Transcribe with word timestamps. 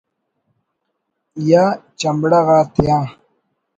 یا 1.49 1.65
چمڑہ 1.99 2.39
غاتیا 2.47 2.97